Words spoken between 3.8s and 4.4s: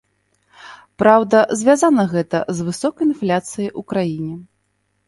у краіне.